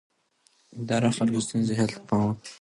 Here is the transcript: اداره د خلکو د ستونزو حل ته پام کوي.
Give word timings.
اداره 0.81 1.09
د 1.11 1.15
خلکو 1.17 1.39
د 1.41 1.45
ستونزو 1.45 1.71
حل 1.79 1.89
ته 1.95 1.99
پام 2.07 2.21
کوي. 2.37 2.49